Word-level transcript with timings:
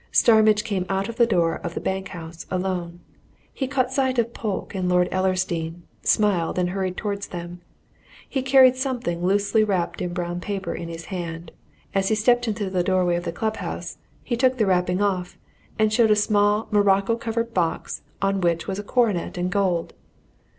Starmidge 0.11 0.63
came 0.63 0.87
out 0.89 1.09
of 1.09 1.17
the 1.17 1.27
door 1.27 1.57
of 1.57 1.75
the 1.75 1.79
bank 1.79 2.07
house 2.07 2.47
alone. 2.49 3.01
He 3.53 3.67
caught 3.67 3.91
sight 3.93 4.17
of 4.17 4.33
Polke 4.33 4.73
and 4.73 4.89
Lord 4.89 5.07
Ellersdeane, 5.11 5.83
smiled, 6.01 6.57
and 6.57 6.71
hurried 6.71 6.97
towards 6.97 7.27
them. 7.27 7.61
He 8.27 8.41
carried 8.41 8.75
something 8.75 9.23
loosely 9.23 9.63
wrapped 9.63 10.01
in 10.01 10.11
brown 10.11 10.39
paper 10.41 10.73
in 10.73 10.89
his 10.89 11.05
hand; 11.13 11.51
as 11.93 12.07
he 12.07 12.15
stepped 12.15 12.47
into 12.47 12.67
the 12.67 12.81
doorway 12.83 13.15
of 13.15 13.25
the 13.25 13.31
club 13.31 13.57
house, 13.57 13.99
he 14.23 14.35
took 14.35 14.57
the 14.57 14.65
wrapping 14.65 15.03
off, 15.03 15.37
and 15.77 15.93
showed 15.93 16.09
a 16.09 16.15
small 16.15 16.67
morocco 16.71 17.15
covered 17.15 17.53
box 17.53 18.01
on 18.23 18.41
which 18.41 18.65
was 18.65 18.79
a 18.79 18.83
coronet 18.83 19.37
in 19.37 19.49
gold. 19.49 19.93